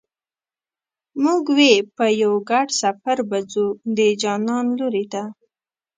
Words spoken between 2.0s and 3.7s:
یو ګډ سفر به ځو